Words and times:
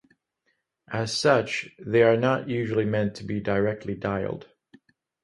As 0.91 1.15
such 1.15 1.69
they 1.77 2.01
are 2.01 2.17
not 2.17 2.49
usually 2.49 2.85
meant 2.85 3.13
to 3.17 3.23
be 3.23 3.39
directly 3.39 3.95
dialled. 3.95 4.45